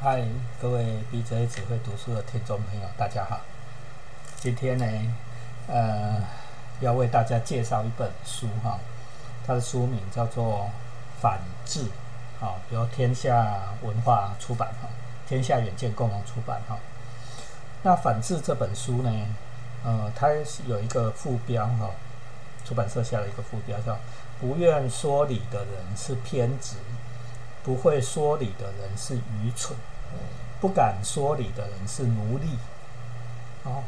[0.00, 0.22] 嗨，
[0.62, 3.40] 各位 BJ 只会读书的听众朋友，大家好。
[4.36, 4.86] 今天呢，
[5.66, 6.22] 呃，
[6.78, 8.78] 要为大家介绍一本书哈，
[9.44, 10.70] 它的书名叫做
[11.20, 11.80] 《反智》，
[12.40, 14.88] 啊，由天下文化出版哈，
[15.26, 16.78] 天下远见共同出版哈。
[17.82, 19.10] 那《反智》这本书呢，
[19.84, 20.28] 呃，它
[20.68, 21.90] 有一个副标哈，
[22.64, 23.98] 出版社下了一个副标叫
[24.38, 26.76] “不愿说理的人是偏执”。
[27.68, 29.76] 不会说理的人是愚蠢，
[30.58, 32.56] 不敢说理的人是奴隶。
[33.64, 33.84] 哦，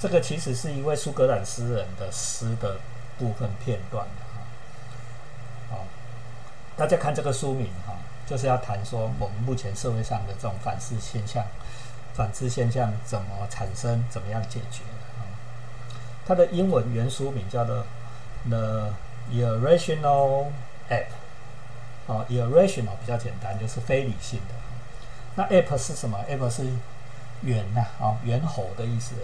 [0.00, 2.78] 这个其实是一位苏格兰诗人的诗的
[3.18, 5.76] 部分片段的哈。
[5.76, 5.84] 哦，
[6.74, 7.94] 大家看这个书名哈，
[8.26, 11.44] 就是要谈说我们目前社会上的这种反思现象、
[12.14, 14.82] 反思现象怎么产生、怎么样解决
[15.18, 15.28] 啊。
[16.24, 17.84] 它的英文原书名叫做
[18.48, 18.94] 《The
[19.30, 20.46] Irrational
[20.88, 21.04] App》。
[22.06, 24.54] 哦，irrational 比较简单，就是非理性的。
[25.36, 26.66] 那 ape 是什么？ape 是
[27.42, 29.14] 猿呐，啊，猿猴的意思。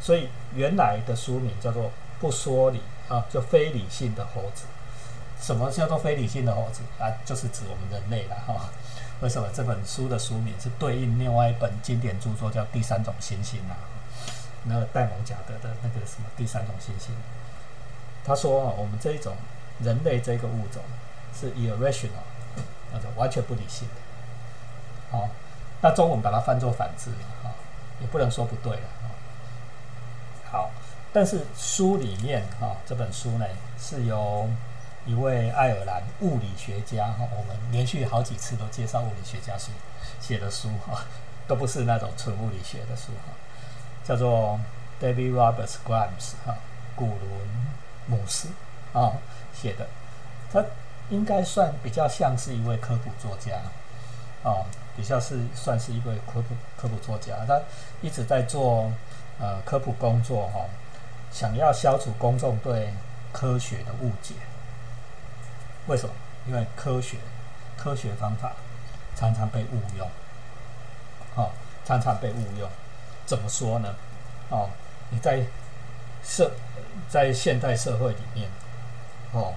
[0.00, 1.90] 所以原来的书名叫做
[2.20, 4.64] 不说理啊，就非理性的猴子。
[5.40, 7.08] 什么叫做非理性的猴子啊？
[7.24, 8.68] 就是指我们人类了哈。
[9.20, 13.76] 为什么这本书的书名是对应另外一本经典著作叫《第三种猩猩》啊？
[14.64, 17.14] 那个戴蒙贾德的那个什么《第三种行星》？
[18.26, 19.34] 他说啊，我们这一种
[19.82, 20.82] 人类这个物种。
[21.38, 22.24] 是 irrational，
[22.92, 23.94] 那种完全不理性的。
[25.10, 25.28] 好，
[25.80, 27.10] 那中文把它翻作反智
[27.42, 27.50] 啊，
[28.00, 29.10] 也不能说不对了啊。
[30.50, 30.70] 好，
[31.12, 33.46] 但是书里面哈，这本书呢
[33.78, 34.48] 是由
[35.06, 39.72] 一位爱尔兰物理学家哈，我们连续好几次都介绍物理学家书
[40.20, 41.04] 写的书哈，
[41.48, 43.32] 都不是那种纯物理学的书哈，
[44.04, 44.60] 叫做
[45.00, 46.56] David Roberts Grimes 哈，
[46.94, 47.20] 古伦
[48.06, 48.48] 姆斯
[48.92, 49.14] 啊
[49.52, 49.88] 写的，
[50.52, 50.64] 他。
[51.10, 53.60] 应该算比较像是一位科普作家，
[54.42, 54.64] 哦，
[54.96, 57.34] 比较是算是一位科普科普作家。
[57.46, 57.60] 他
[58.00, 58.90] 一直在做
[59.40, 60.64] 呃科普工作哈，
[61.32, 62.94] 想要消除公众对
[63.32, 64.34] 科学的误解。
[65.86, 66.14] 为什么？
[66.46, 67.18] 因为科学
[67.76, 68.52] 科学方法
[69.14, 70.08] 常常被误用，
[71.34, 71.50] 哦，
[71.84, 72.70] 常常被误用。
[73.26, 73.94] 怎么说呢？
[74.48, 74.70] 哦，
[75.10, 75.44] 你在
[76.24, 76.52] 社
[77.08, 78.48] 在现代社会里面，
[79.32, 79.54] 哦。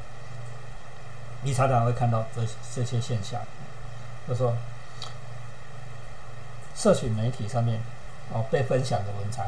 [1.44, 2.42] 你常常会看到这
[2.74, 3.42] 这些现象，
[4.28, 4.56] 就说，
[6.76, 7.82] 社群媒体上面
[8.32, 9.46] 哦被分享的文章，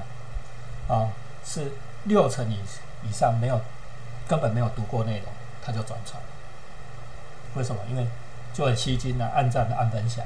[0.88, 1.10] 啊
[1.46, 1.72] 是
[2.04, 2.60] 六成以
[3.08, 3.62] 以上没有
[4.28, 5.28] 根本没有读过内容，
[5.64, 6.22] 他就转传。
[7.56, 7.82] 为什么？
[7.90, 8.06] 因为
[8.54, 10.26] 就很吸睛的按赞的按分享，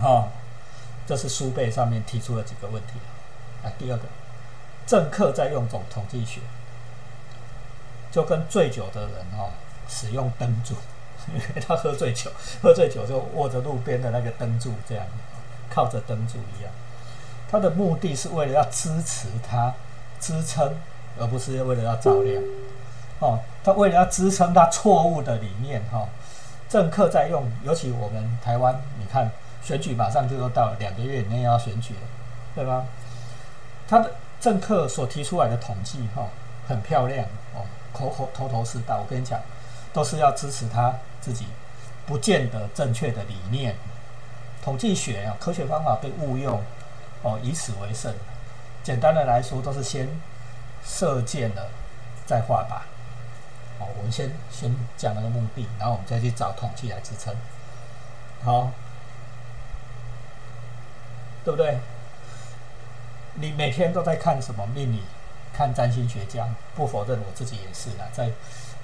[0.00, 0.28] 哈，
[1.06, 2.94] 这是书背上面提出了几个问题。
[3.62, 4.04] 啊，第二个，
[4.86, 6.40] 政客在用总统计学，
[8.10, 9.50] 就跟醉酒的人哦。
[9.88, 10.74] 使用灯柱，
[11.28, 12.30] 因为他喝醉酒，
[12.62, 15.04] 喝醉酒就握着路边的那个灯柱，这样
[15.70, 16.72] 靠着灯柱一样。
[17.50, 19.72] 他的目的是为了要支持他
[20.18, 20.74] 支撑，
[21.20, 22.42] 而不是为了要照亮。
[23.20, 25.80] 哦，他为了要支撑他错误的理念。
[25.92, 26.08] 哈，
[26.68, 29.30] 政客在用，尤其我们台湾，你看
[29.62, 32.00] 选举马上就要到了，两个月以内要选举了，
[32.54, 32.84] 对吧？
[33.86, 36.26] 他的政客所提出来的统计，哈，
[36.66, 37.24] 很漂亮
[37.54, 37.62] 哦，
[37.92, 38.98] 口口头头是道。
[38.98, 39.40] 我跟你讲。
[39.94, 41.46] 都是要支持他自己
[42.04, 43.76] 不见得正确的理念。
[44.62, 46.60] 统计学啊，科学方法被误用，
[47.22, 48.12] 哦，以此为胜。
[48.82, 50.08] 简单的来说，都是先
[50.84, 51.70] 射箭了，
[52.26, 52.82] 再画靶。
[53.78, 57.34] 哦，我们先先讲那个目的，然后我们再去找统计来支撑。
[58.42, 58.72] 好，
[61.44, 61.78] 对不对？
[63.34, 65.02] 你每天都在看什么命理？
[65.52, 66.48] 看占星学家？
[66.74, 68.30] 不否认，我自己也是啊，在。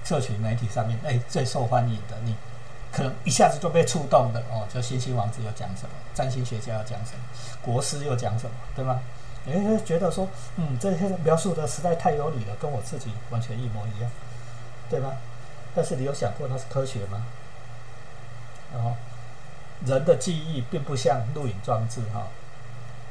[0.04, 2.34] 社群媒体上面，哎，最受欢迎的，你
[2.92, 4.66] 可能一下子就被触动的哦。
[4.72, 7.22] 就星星王子要讲什么，占星学家要讲什么，
[7.62, 9.00] 国师又讲什么，对吗？
[9.46, 14.10] 哎，觉得说，嗯，这些描述的实在太有理了，跟我自己完全一模一样，
[14.90, 15.12] 对吗？
[15.74, 17.24] 但是你有想过它是科学吗？
[18.72, 18.94] 然后，
[19.86, 22.26] 人的记忆并不像录影装置哈。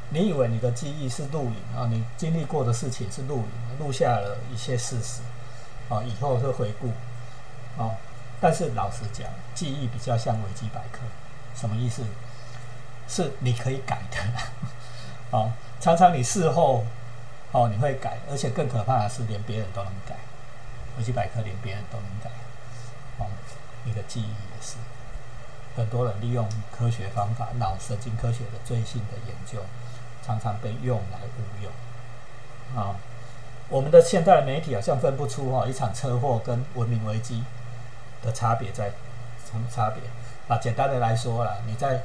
[0.09, 1.87] 你以为你的记忆是录影啊？
[1.89, 5.21] 你经历过的事情是录影，录下了一些事实。
[5.89, 6.91] 啊，以后会回顾，
[7.77, 7.95] 哦，
[8.39, 10.99] 但是老实讲，记忆比较像维基百科，
[11.55, 12.03] 什么意思？
[13.07, 14.17] 是你可以改的，
[15.31, 15.51] 哦，
[15.81, 16.85] 常常你事后，
[17.51, 20.15] 哦，你会改，而且更可怕的是，连别人都能改，
[20.97, 22.29] 维基百科连别人都能改，
[23.17, 23.25] 哦，
[23.83, 24.75] 你的记忆也是，
[25.75, 29.65] 很多人利用科学方法，脑神经科学的最新的研究，
[30.23, 31.71] 常常被用来误用，
[32.79, 32.95] 啊。
[33.69, 37.43] 我们的现代媒体好像分不出哈一场车祸跟文明危机
[38.23, 38.91] 的差别在
[39.49, 40.01] 什么差别
[40.47, 40.59] 啊？
[40.59, 42.01] 简单的来说啦，你在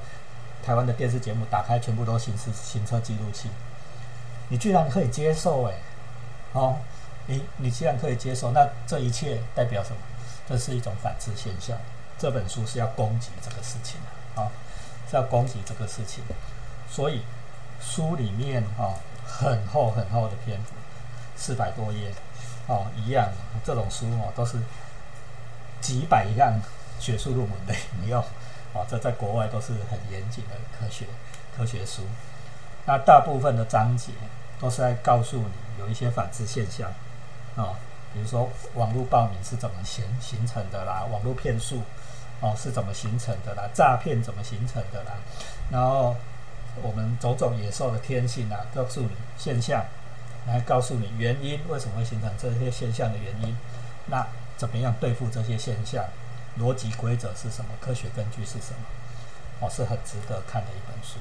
[0.62, 3.48] 台湾的电视节目打开，全部都行驶行车记录器，
[4.48, 5.74] 你居然可以接受哎，
[6.52, 6.76] 哦，
[7.26, 9.96] 你你既然可以接受，那这一切代表什么？
[10.46, 11.76] 这是一种反制现象。
[12.18, 14.48] 这本书是要攻击这个事情的啊，
[15.10, 16.22] 是要攻击这个事情，
[16.90, 17.22] 所以
[17.80, 18.94] 书里面啊
[19.26, 20.74] 很厚很厚的篇幅，
[21.36, 22.12] 四百多页
[22.66, 23.28] 哦，一样
[23.64, 24.58] 这种书哦都是
[25.80, 26.60] 几百样
[26.98, 28.22] 学术论文的引用
[28.72, 31.06] 哦，这在国外都是很严谨的科学
[31.56, 32.02] 科学书。
[32.86, 34.12] 那大部分的章节
[34.60, 36.88] 都是在告诉你有一些反制现象
[37.56, 37.78] 啊，
[38.12, 41.82] 比如说网络报名是怎么形形成的啦，网络骗术。
[42.40, 43.62] 哦，是怎么形成的啦？
[43.72, 45.12] 诈骗怎么形成的啦？
[45.70, 46.14] 然后
[46.82, 49.82] 我们种种野兽的天性啊，告诉你现象，
[50.46, 53.56] 来告诉你原因，为什么会形成这些现象的原因？
[54.06, 54.26] 那
[54.56, 56.04] 怎么样对付这些现象？
[56.60, 57.70] 逻辑规则是什么？
[57.80, 58.86] 科学根据是什么？
[59.60, 61.18] 哦，是很值得看的一本书。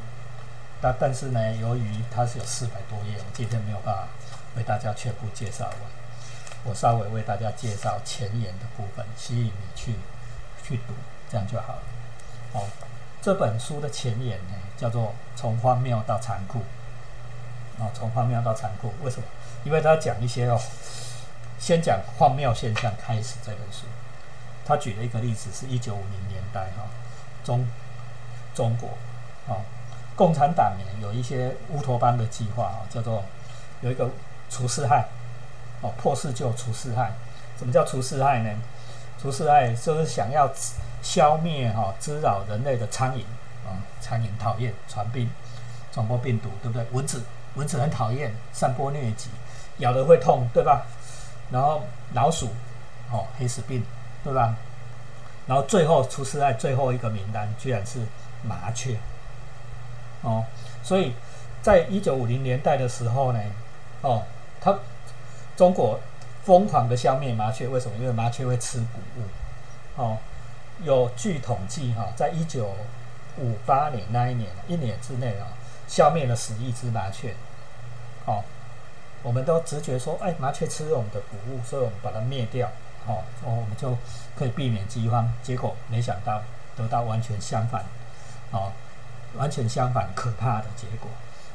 [0.81, 4.07] 但但是呢，由于它是有四百多页，我今天没有办法
[4.55, 5.79] 为大家全部介绍完。
[6.65, 9.93] 我稍微为大家介绍前言的部分，吸引你去
[10.63, 10.93] 去读。
[11.31, 11.81] 这样就好了。
[12.53, 12.67] 哦，
[13.21, 16.61] 这本书的前言呢，叫做“从荒谬到残酷”。
[17.83, 19.23] 哦，从荒谬到残酷，为什么？
[19.65, 20.57] 因为他讲一些哦，
[21.59, 23.35] 先讲荒谬现象开始。
[23.43, 23.85] 这本书，
[24.65, 26.87] 他举了一个例子，是一九五零年代哈，
[27.43, 27.67] 中
[28.55, 28.89] 中国
[29.47, 29.61] 哦，
[30.15, 33.23] 共产党呢有一些乌托邦的计划啊，叫做
[33.81, 34.09] 有一个
[34.49, 35.07] 除四害
[35.81, 37.11] 哦，破四旧除四害。
[37.59, 38.49] 什么叫除四害呢？
[39.21, 40.49] 除四害就是想要。
[41.03, 43.23] 消灭哈滋扰人类的苍蝇
[43.67, 45.29] 啊，苍蝇讨厌传病，
[45.91, 46.87] 传播病毒，对不对？
[46.93, 47.21] 蚊子，
[47.55, 49.29] 蚊子很讨厌散播疟疾，
[49.77, 50.85] 咬了会痛，对吧？
[51.51, 51.83] 然后
[52.13, 52.49] 老鼠，
[53.11, 53.83] 哦，黑死病，
[54.23, 54.55] 对吧？
[55.47, 57.99] 然后最后出事在最后一个名单，居然是
[58.43, 58.97] 麻雀，
[60.21, 60.43] 哦，
[60.83, 61.13] 所以
[61.61, 63.39] 在一九五零年代的时候呢，
[64.01, 64.23] 哦，
[64.61, 64.77] 他
[65.55, 65.99] 中国
[66.43, 67.97] 疯狂的消灭麻雀，为什么？
[67.97, 70.17] 因为麻雀会吃谷物，哦。
[70.83, 72.75] 有据统计，哈，在一九
[73.37, 75.45] 五八年那一年，一年之内啊，
[75.93, 77.35] 消灭了十亿只麻雀。
[78.25, 78.43] 哦，
[79.21, 82.67] 我们都直觉说，哎，麻雀吃了我们的谷物，所以我们把它灭掉，
[83.05, 83.95] 哦，我们就
[84.35, 85.31] 可以避免饥荒。
[85.43, 86.41] 结果没想到
[86.75, 87.85] 得到完全相反，
[88.49, 88.71] 哦，
[89.35, 91.11] 完全相反可怕的结果。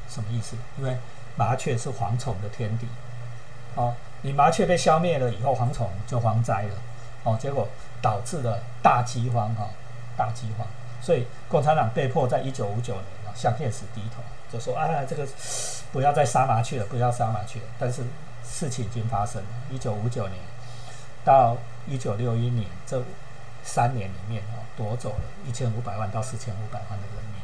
[0.07, 0.55] 什么意思？
[0.77, 0.95] 因为
[1.35, 2.87] 麻雀是蝗虫的天敌。
[3.75, 6.75] 哦，你麻雀被消灭了以后，蝗虫就蝗灾了。
[7.25, 7.67] 哦，结果。
[8.01, 9.69] 导致了大饥荒，哈，
[10.15, 10.65] 大饥荒，
[11.01, 13.03] 所以共产党被迫在一九五九年
[13.39, 14.21] 向现实低头，
[14.51, 15.25] 就说啊，这个
[15.93, 17.65] 不要再杀麻雀了，不要杀麻雀了。
[17.79, 18.03] 但是
[18.43, 20.37] 事情已经发生了，一九五九年
[21.23, 21.55] 到
[21.87, 23.01] 一九六一年这
[23.63, 27.41] 三年里面啊，夺走了一千五百万到四千五百万的人民，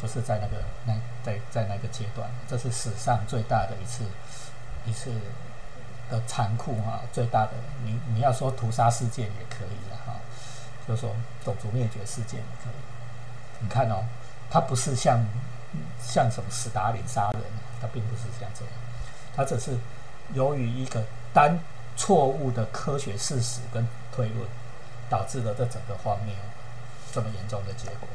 [0.00, 0.92] 就是在那个那
[1.24, 4.04] 在在那个阶段，这是史上最大的一次
[4.84, 5.10] 一次。
[6.08, 7.50] 的残酷哈，最大的
[7.82, 10.14] 你你要说屠杀事件也可以了哈，
[10.86, 11.10] 就说
[11.44, 12.78] 种族灭绝事件也可以。
[13.58, 14.04] 你看哦，
[14.50, 15.24] 他不是像
[16.02, 17.42] 像什么斯大林杀人，
[17.80, 18.74] 他并不是像这样，
[19.34, 19.76] 他只是
[20.32, 21.58] 由于一个单
[21.96, 24.46] 错误的科学事实跟推论，
[25.10, 26.34] 导致了这整个荒谬
[27.12, 28.08] 这么严重的结果。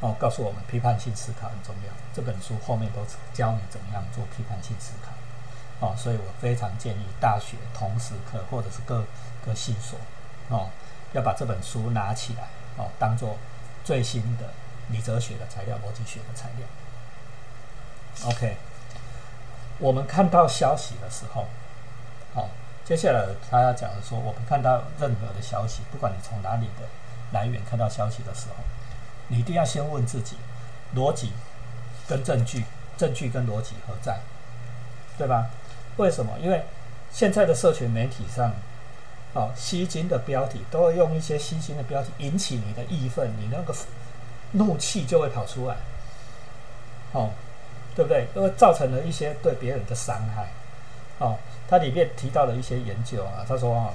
[0.00, 1.92] 哦，告诉我们批判性思考很重要。
[2.14, 3.00] 这本书后面都
[3.32, 5.12] 教你怎么样做批判性思考。
[5.80, 9.04] 哦，所以我非常建议大学同时课或者是各
[9.44, 9.98] 个系所，
[10.48, 10.68] 哦，
[11.12, 13.36] 要把这本书拿起来，哦，当做
[13.86, 14.52] 最新的
[14.88, 16.66] 理哲学的材料、逻辑学的材料。
[18.28, 18.56] OK，
[19.78, 21.46] 我们看到消息的时候，
[22.34, 22.48] 好，
[22.84, 26.88] 接下来他要讲的说，我们看到任何的消息，不管你从哪里的
[27.30, 28.64] 来源看到消息的时候，
[29.28, 30.36] 你一定要先问自己，
[30.96, 31.32] 逻辑
[32.08, 32.64] 跟证据，
[32.98, 34.18] 证据跟逻辑何在，
[35.16, 35.46] 对吧？
[35.96, 36.36] 为什么？
[36.40, 36.64] 因为
[37.12, 38.52] 现在的社群媒体上，
[39.36, 43.74] 哦，吸睛的标题都会用一些吸睛的标题引起你的义愤，你那个
[44.52, 45.76] 怒气就会跑出来，
[47.12, 47.30] 哦，
[47.94, 48.26] 对不对？
[48.34, 50.48] 因为造成了一些对别人的伤害，
[51.18, 51.36] 哦，
[51.68, 53.92] 它里面提到了一些研究啊，他说啊，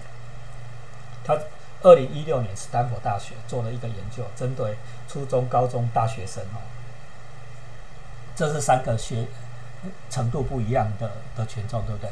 [1.23, 1.35] 他
[1.81, 4.77] 二零一六年斯坦福大学做了一个研究，针对
[5.09, 6.61] 初中、高中、大学生哦，
[8.35, 9.25] 这是三个学。
[10.11, 12.11] 程度不一样的的群众，对不对？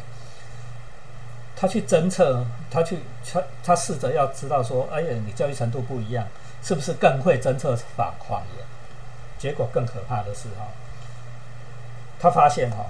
[1.59, 2.99] 他去侦测，他去
[3.29, 6.25] 他他试着要知道说，哎呀，你教育程度不一样，
[6.63, 8.65] 是不是更会侦测谎谎言？
[9.37, 10.67] 结果更可怕的是哈，
[12.17, 12.85] 他发现哈，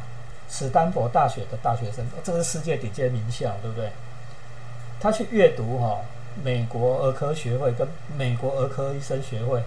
[0.47, 3.89] 史丹佛大学的大学生，这是世界顶尖名校，对不对？
[4.99, 6.01] 他去阅读哈，
[6.43, 9.63] 美国儿科学会跟美国儿科医生学会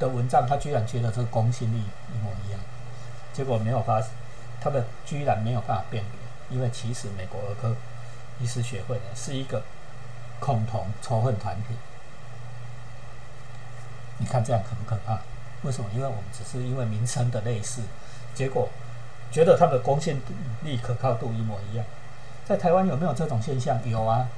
[0.00, 2.60] 的文章，他居然觉得这个公信力一模一样，
[3.32, 4.02] 结果没有发，
[4.60, 6.17] 他们居然没有办法辨别，
[6.50, 7.76] 因为其实美国儿科
[8.40, 9.62] 医师学会呢是一个
[10.40, 11.74] 共同仇恨团体。
[14.18, 15.20] 你看这样可不可怕？
[15.62, 15.88] 为什么？
[15.94, 17.82] 因为我们只是因为名称的类似，
[18.34, 18.68] 结果
[19.30, 20.20] 觉得他们的公信
[20.62, 21.84] 力、可靠度一模一样。
[22.44, 23.78] 在台湾有没有这种现象？
[23.88, 24.28] 有啊，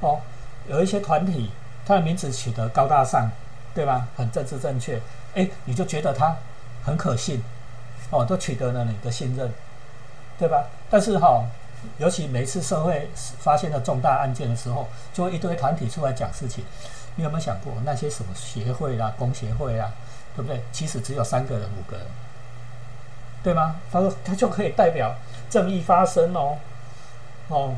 [0.00, 0.20] 哦，
[0.68, 1.50] 有一些团体，
[1.84, 3.30] 他的名字取得高大上，
[3.74, 4.08] 对吧？
[4.16, 5.00] 很政治正确，
[5.34, 6.36] 哎，你就觉得他
[6.84, 7.42] 很可信，
[8.10, 9.52] 哦，都取得了你的信任，
[10.38, 10.66] 对吧？
[10.90, 11.44] 但是哈，
[11.98, 16.64] 尤其每次社会发现了重大案件的时候，就一堆团体出来讲事情。
[17.16, 19.92] 你有没有想过那些什么协会啦、工协会啊，
[20.36, 20.62] 对不对？
[20.70, 22.06] 其实只有三个人、五个人，
[23.42, 23.76] 对吗？
[23.90, 25.12] 他说他就可以代表
[25.50, 26.56] 正义发声哦，
[27.48, 27.74] 哦，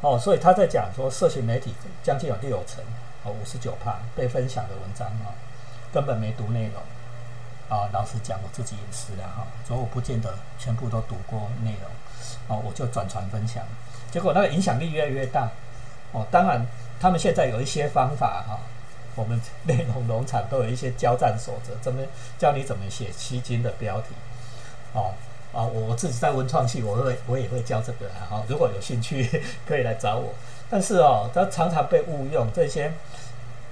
[0.00, 2.82] 哦，所以他在讲说，社群媒体将近有六成，
[3.22, 5.30] 哦，五十九帕被分享的文章啊，
[5.92, 6.82] 根本没读内容
[7.70, 7.88] 啊。
[7.94, 11.90] 老实讲，我自己也是的哈，所以我不见得全部都读过内容，
[12.48, 13.64] 哦，我就转传分享，
[14.10, 15.48] 结果那个影响力越来越大，
[16.12, 16.66] 哦，当然。
[17.02, 18.60] 他们现在有一些方法哈，
[19.14, 22.02] 我们内容农场都有一些交战守则，怎么
[22.36, 24.08] 教你怎么写吸金的标题，
[24.92, 25.14] 哦
[25.54, 30.34] 啊，我自己在文创系，我会我也会教这个哈，如果有兴趣 可以来找我。
[30.68, 32.92] 但是哦，它常常被误用，这些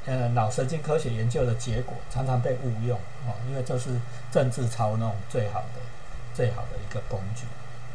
[0.09, 3.91] 呃脑神经科学研究的结果常常被误用哦，因为这是
[4.33, 5.81] 政治操弄最好的
[6.35, 7.45] 最好的一个工具，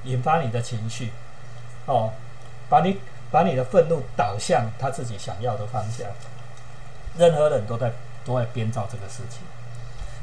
[0.10, 1.12] 引发你的情绪
[1.88, 2.14] 哦，
[2.70, 2.98] 把你。
[3.34, 6.08] 把你的愤怒导向他自己想要的方向，
[7.18, 7.92] 任何人都在
[8.24, 9.40] 都在编造这个事情，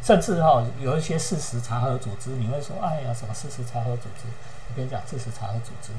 [0.00, 4.28] 甚至哈有一些事实查核组织，你会说，哎呀，什么事实查核组织？
[4.68, 5.90] 我跟你讲，事实查核组织，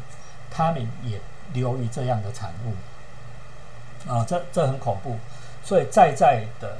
[0.50, 1.19] 他们也
[1.51, 5.19] 流于这样的产物，啊，这这很恐怖，
[5.63, 6.77] 所以在在的，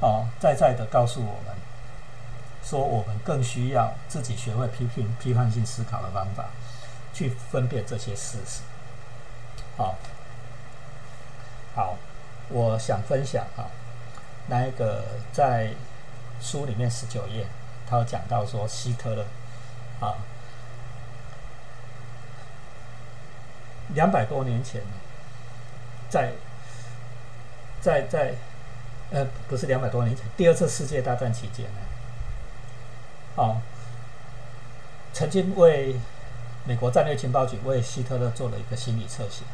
[0.00, 1.56] 啊，在在的告诉我们，
[2.62, 6.46] 说我们更需要自己学会批评、批判性思考的方法，
[7.14, 8.60] 去分辨这些事实。
[9.76, 9.94] 好，
[11.74, 11.96] 好，
[12.48, 13.70] 我想分享啊，
[14.48, 15.70] 那一个在
[16.40, 17.46] 书里面十九页，
[17.88, 19.24] 他有讲到说希特勒
[20.00, 20.16] 啊，
[23.94, 24.82] 两百多年前，
[26.10, 26.32] 在
[27.86, 28.34] 在在
[29.12, 31.80] 呃，不是两百多年前，第二次世界大战期间呢，
[33.36, 33.62] 哦，
[35.12, 35.94] 曾经为
[36.64, 39.44] 美国战略情报局为希特勒做了一个心理测写。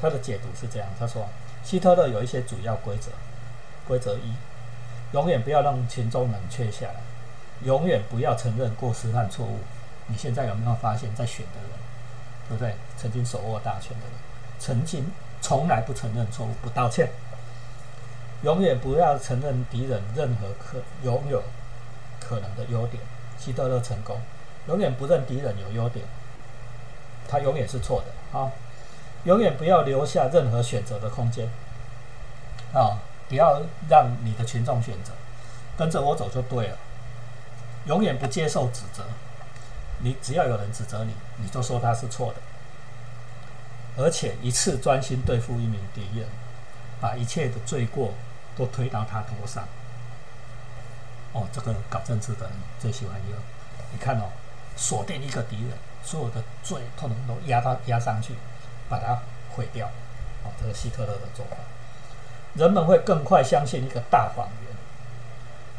[0.00, 1.28] 他的解读是这样：他说，
[1.62, 3.10] 希特勒有一些主要规则。
[3.86, 4.32] 规则一，
[5.12, 7.02] 永远不要让群众冷却下来，
[7.64, 9.58] 永远不要承认过失和错误。
[10.06, 11.70] 你现在有没有发现，在选的人，
[12.48, 12.74] 对不对？
[12.96, 14.16] 曾经手握大权的人，
[14.58, 15.12] 曾经
[15.44, 17.10] 从来不承认错误、不道歉。
[18.40, 21.42] 永远不要承认敌人任何可拥有
[22.18, 23.02] 可能的优点。
[23.38, 24.18] 希特勒成功，
[24.68, 26.02] 永远不认敌人有优点，
[27.28, 28.50] 他永远是错的啊。
[29.24, 31.46] 永远不要留下任何选择的空间，
[32.72, 32.96] 啊！
[33.28, 33.60] 不要
[33.90, 35.12] 让你的群众选择，
[35.76, 36.78] 跟着我走就对了。
[37.84, 39.04] 永远不接受指责，
[39.98, 42.40] 你只要有人指责你，你就说他是错的，
[43.96, 46.28] 而且一次专心对付一名敌人，
[47.00, 48.14] 把一切的罪过
[48.56, 49.64] 都推到他头上。
[51.32, 53.38] 哦，这个搞政治的人最喜欢用。
[53.92, 54.24] 你看哦，
[54.76, 58.34] 锁定一个敌人，所有的罪统统都压到压上去。
[58.86, 59.18] 把它
[59.56, 59.86] 毁掉，
[60.44, 61.56] 哦，这是希特勒的做法。
[62.52, 64.76] 人们会更快相信一个大谎言。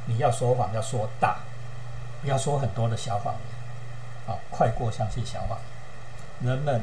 [0.08, 1.38] 你要说谎，要说大，
[2.24, 5.60] 不要说很多的小谎言，啊，快过相信小谎
[6.42, 6.50] 言。
[6.50, 6.82] 人们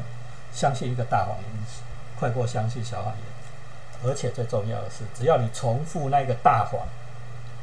[0.53, 1.47] 相信一个大谎言，
[2.19, 3.23] 快过相信小谎言。
[4.05, 6.87] 而且最重要的是，只要你重复那个大谎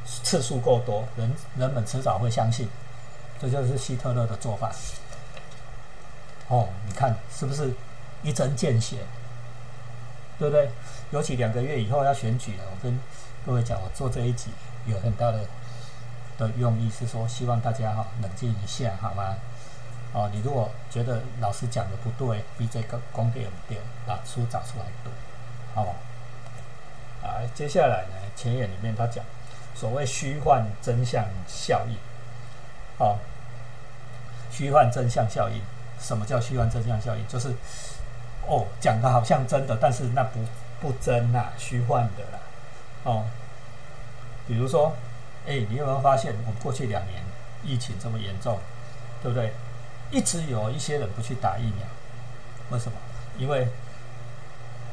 [0.06, 2.68] 次数够多，人人们迟早会相信。
[3.42, 4.72] 这就是希特勒的做法。
[6.48, 7.74] 哦，你看是不是？
[8.22, 8.98] 一针见血，
[10.38, 10.70] 对不对？
[11.12, 13.00] 尤其两个月以后要选举了，我跟
[13.46, 14.50] 各位讲，我做这一集
[14.86, 15.40] 有很大的
[16.38, 19.38] 的用意是说，希望大家哈冷静一下，好吗？
[20.12, 25.12] 哦，你如果觉得老师讲的不对，比这个公点不对，把书找出来读，
[25.76, 25.94] 好吗？
[27.22, 29.24] 啊，接下来呢，前言里面他讲
[29.76, 31.96] 所谓虚幻真相效应，
[32.98, 33.18] 哦，
[34.50, 35.62] 虚幻真相效应，
[36.00, 37.28] 什么叫虚幻真相效应？
[37.28, 37.54] 就是
[38.48, 40.40] 哦，讲的好像真的，但是那不
[40.82, 42.40] 不真呐，虚幻的啦。
[43.04, 43.26] 哦，
[44.48, 44.96] 比如说，
[45.46, 47.22] 哎，你有没有发现，我们过去两年
[47.64, 48.58] 疫情这么严重，
[49.22, 49.54] 对不对？
[50.12, 51.88] 一直有一些人不去打疫苗，
[52.72, 52.98] 为什么？
[53.38, 53.68] 因为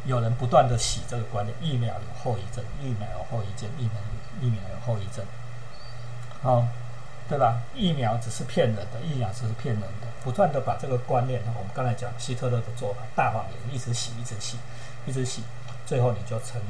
[0.04, 3.92] 有人不断的洗这个观念，疫苗有后遗症，疫苗有后遗症，疫苗
[4.40, 5.24] 疫苗有后遗症，
[6.42, 6.68] 哦，
[7.28, 7.60] 对吧？
[7.74, 14.58] 疫苗只是骗人的，疫苗只是骗人的，不断的把这个观念，我们刚才讲希特勒的做法，大谎言，一直洗，一直洗，
[15.06, 15.42] 一直洗，
[15.86, 16.60] 最后你就成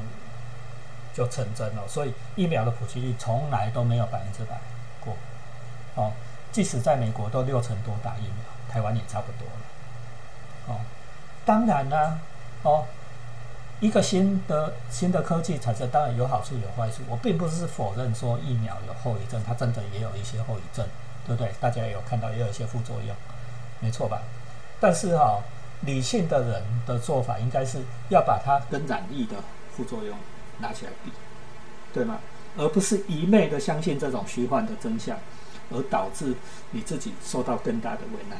[1.13, 1.87] 就成真了。
[1.87, 4.59] 所以疫苗的普及率从来都没有百分之百
[4.99, 5.15] 过，
[5.95, 6.11] 哦，
[6.51, 10.81] 即使在美国都六成多打疫苗，台湾也差不多了，哦，
[11.45, 12.19] 当然啦，
[12.63, 12.85] 哦。
[13.79, 17.03] 一个新的新的科技产生，当然有好处有坏处。
[17.07, 20.83] 我并不是否认说疫苗有后遗症，它真的也有一些后遗症，
[21.27, 21.53] 对不对？
[21.61, 23.15] 大家有看到，也有一些副作用，
[23.79, 24.23] 没错吧？
[24.79, 25.43] 但是哈，
[25.81, 29.35] 理性的人的做法应该是要把它跟染疫的
[29.71, 30.17] 副作用
[30.57, 31.11] 拿起来比，
[31.93, 32.17] 对吗？
[32.57, 35.15] 而不是一昧的相信这种虚幻的真相，
[35.71, 36.33] 而导致
[36.71, 38.37] 你自己受到更大的为难。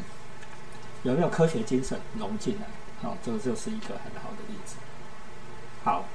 [1.04, 2.68] 有没有科学精神融进来？
[3.02, 4.76] 好，这个就是一个很好的例子。
[5.84, 6.06] 好，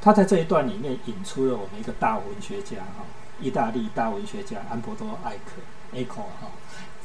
[0.00, 3.04] 他在这一段里面引出了我们一个大文学家哈，
[3.40, 6.50] 意大利大文学家安博多艾克 （Eco） 哈。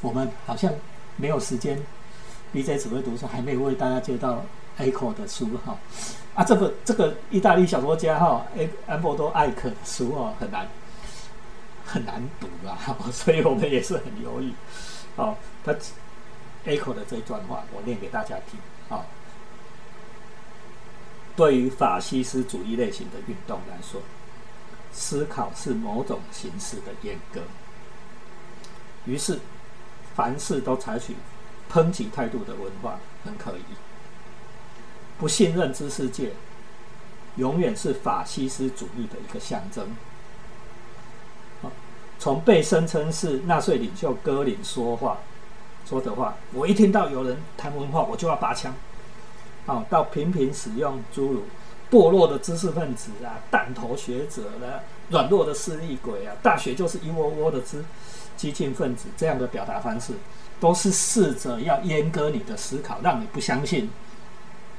[0.02, 0.72] 我们好像
[1.16, 1.82] 没有时间
[2.54, 4.44] ，BJ 只会读书，还没有为大家介绍
[4.78, 5.78] Eco 的书哈。
[6.36, 10.68] 啊，这个这个意大利小说家哈，安安博多艾克的书哦，很难
[11.92, 12.78] 很难读啊，
[13.12, 14.54] 所以我们也是很犹豫。
[15.18, 15.74] 好，他
[16.66, 18.58] echo 的这一段话，我念给大家听
[18.90, 19.06] 啊。
[21.36, 24.02] 对于法西斯主义类型的运动来说，
[24.94, 27.42] 思考是某种形式的阉割。
[29.06, 29.40] 于是，
[30.16, 31.16] 凡事都采取
[31.72, 33.64] 抨击态度的文化很可疑。
[35.18, 36.32] 不信任之世界，
[37.36, 39.96] 永远是法西斯主义的一个象征。
[42.22, 45.18] 从被声称是纳粹领袖戈林说话
[45.90, 48.72] 说的话，我一听到有人谈文化，我就要拔枪。
[49.66, 51.44] 哦，到频频使用诸如
[51.90, 57.84] 堕落的知识分子啊、弹头学者啦、软弱的势力鬼啊、大学就是一窝窝的知
[58.38, 60.14] 激进分子这样的表达方式，
[60.60, 63.90] 都是试着要阉割你的思考，让你不相信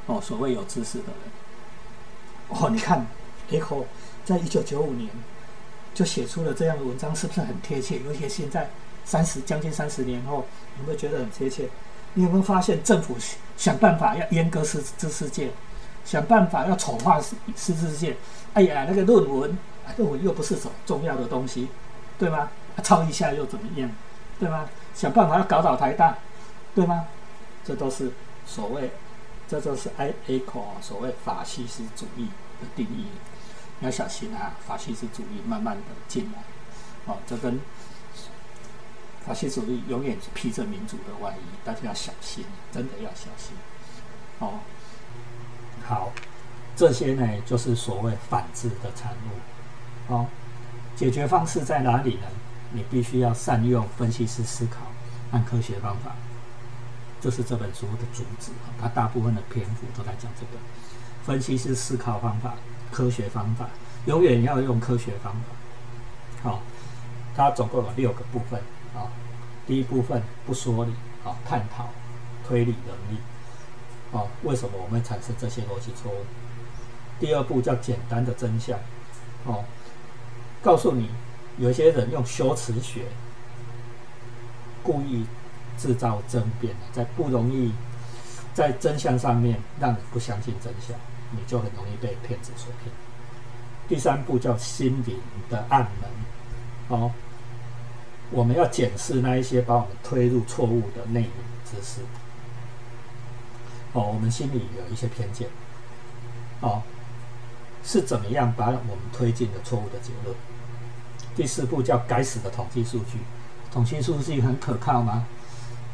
[0.06, 2.60] 哦，所谓有知识的人。
[2.60, 3.04] 哦，你看
[3.50, 3.86] ，Echo
[4.24, 5.10] 在一九九五年
[5.94, 7.98] 就写出了这样的文章，是不是很贴切？
[8.04, 8.70] 尤其现在
[9.04, 10.46] 三十将近三十年后，
[10.78, 11.68] 有没有觉得很贴切？
[12.14, 13.16] 你有没有发现政府
[13.56, 15.50] 想办法要阉割知知识界，
[16.04, 18.16] 想办法要丑化知知识界？
[18.54, 19.58] 哎呀，那个论文，
[19.96, 21.68] 论文又不是什么重要的东西，
[22.18, 22.50] 对吗？
[22.82, 23.90] 抄一下又怎么样？
[24.38, 24.68] 对吗？
[24.94, 26.18] 想办法要搞倒台大，
[26.74, 27.06] 对吗？
[27.64, 28.10] 这都是
[28.46, 28.90] 所谓，
[29.48, 32.26] 这都是 I A 口所谓法西斯主义
[32.60, 33.06] 的定义。
[33.82, 36.42] 要小心啊，法西斯主义慢慢的进来，
[37.06, 37.60] 哦，这跟。
[39.26, 43.54] 法西斯主义永远披着民主的外衣，大家要小心，真的要小心。
[44.40, 44.54] 哦，
[45.84, 46.10] 好，
[46.74, 50.12] 这些呢就是所谓反制的产物。
[50.12, 50.26] 哦，
[50.96, 52.26] 解决方式在哪里呢？
[52.72, 54.80] 你必须要善用分析师思考
[55.30, 56.16] 和科学方法，
[57.20, 58.50] 这是这本书的主旨。
[58.80, 60.58] 它大部分的篇幅都在讲这个
[61.22, 62.54] 分析师思考方法、
[62.92, 63.68] 科学方法，
[64.04, 66.50] 永远要用科学方法。
[66.50, 66.62] 好，
[67.34, 68.60] 它总共有六个部分。
[68.94, 69.08] 啊，
[69.66, 70.92] 第一部分不说理，
[71.24, 71.88] 啊，探讨
[72.46, 73.18] 推理能力，
[74.12, 76.26] 啊，为什么我们产生这些逻辑错误？
[77.18, 78.78] 第二步叫简单的真相，
[79.46, 79.64] 哦，
[80.62, 81.08] 告诉你
[81.56, 83.06] 有些人用修辞学
[84.82, 85.24] 故意
[85.78, 87.72] 制造争辩，在不容易
[88.52, 90.94] 在真相上面让你不相信真相，
[91.32, 92.94] 你就很容易被骗子所骗。
[93.88, 95.18] 第三步叫心灵
[95.50, 96.10] 的暗门，
[96.88, 97.10] 哦。
[98.30, 101.30] 我们要检视那一些把我们推入错误的内容
[101.66, 102.00] 知识。
[103.92, 105.48] 哦，我们心里有一些偏见。
[106.60, 106.80] 哦，
[107.84, 110.34] 是怎么样把我们推进的错误的结论？
[111.36, 113.18] 第四步叫该死的统计数据，
[113.70, 115.26] 统计数据很可靠吗？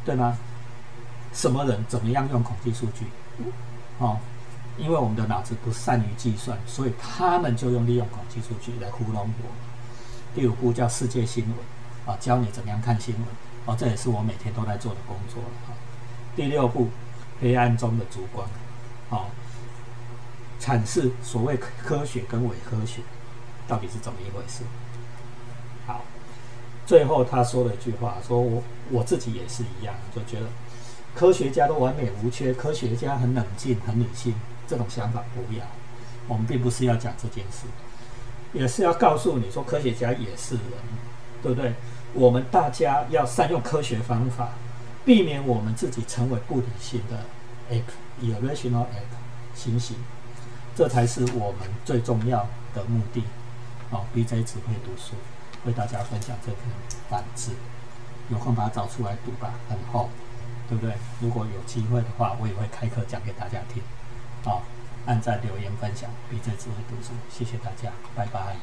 [0.05, 0.37] 对吗？
[1.33, 3.05] 什么人怎么样用统计数据？
[3.97, 4.17] 哦，
[4.79, 9.49] 因为我们的脑子不善于计算，所以他们就用利用统计数据来糊弄我。
[10.33, 11.55] 第五步叫世界新闻。
[12.05, 13.25] 啊，教你怎么样看新闻，
[13.67, 15.49] 啊，这也是我每天都在做的工作了。
[15.67, 15.73] 哈，
[16.35, 16.87] 第六步，
[17.39, 18.47] 黑暗中的烛光，
[19.11, 19.29] 好，
[20.59, 23.01] 阐释所谓科学跟伪科学
[23.67, 24.63] 到底是怎么一回事。
[25.85, 26.03] 好，
[26.87, 30.47] 最后他说了一句话，说我我自己也是一样，就觉得
[31.13, 34.33] 科学家都完美无缺，科学家很冷静、很理性，
[34.69, 35.65] 这种想法不要。
[36.27, 37.65] 我们并不是要讲这件事，
[38.53, 40.63] 也是要告诉你说，科学家也是人，
[41.41, 41.73] 对不对？
[42.13, 44.49] 我们大家要善用科学方法，
[45.03, 47.23] 避免我们自己成为不理性的
[47.71, 49.95] app，irrational app，行刑，
[50.75, 53.23] 这才是我们最重要的目的。
[53.89, 55.15] 哦，BJ 只会读书，
[55.65, 56.61] 为大家分享这篇
[57.09, 57.53] 反字，
[58.29, 60.09] 有空把它找出来读吧，很厚，
[60.67, 60.93] 对不对？
[61.19, 63.81] 如果有机会的话，我也会开课讲给大家听。
[64.43, 64.63] 好，
[65.05, 68.55] 按赞、留言、分享，BJ 只会读书，谢谢大家，拜拜。